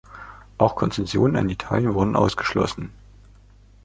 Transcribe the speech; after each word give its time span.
Auch 0.57 0.75
Konzessionen 0.75 1.35
an 1.35 1.47
Italien 1.47 1.93
wurden 1.93 2.15
ausgeschlossen. 2.15 2.91